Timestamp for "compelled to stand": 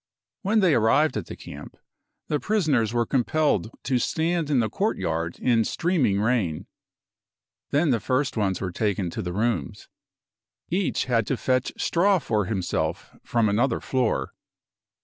3.05-4.49